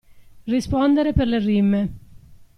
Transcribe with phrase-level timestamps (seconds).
[0.47, 1.93] Rispondere per le rime.